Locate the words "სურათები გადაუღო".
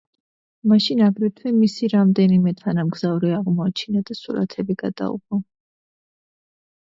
4.21-5.41